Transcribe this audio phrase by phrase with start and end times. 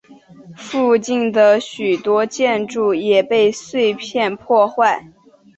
[0.57, 5.07] 附近的许多建筑也被碎片破坏。